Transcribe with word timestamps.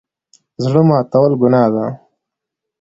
زړه 0.63 0.81
ماتول 0.89 1.31
ګناه 1.41 1.69
ده 1.75 1.85